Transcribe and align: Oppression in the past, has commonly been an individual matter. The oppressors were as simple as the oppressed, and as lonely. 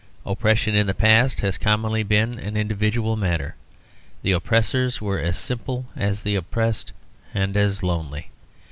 Oppression 0.25 0.73
in 0.75 0.87
the 0.87 0.95
past, 0.95 1.41
has 1.41 1.59
commonly 1.59 2.01
been 2.01 2.39
an 2.39 2.57
individual 2.57 3.15
matter. 3.15 3.53
The 4.23 4.31
oppressors 4.31 4.99
were 4.99 5.19
as 5.19 5.37
simple 5.37 5.85
as 5.95 6.23
the 6.23 6.33
oppressed, 6.33 6.91
and 7.35 7.55
as 7.55 7.83
lonely. 7.83 8.31